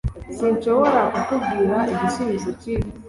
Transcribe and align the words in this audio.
Sinshobora 0.35 0.99
kukubwira 1.13 1.75
igisubizo 1.93 2.49
cyibyo. 2.59 2.93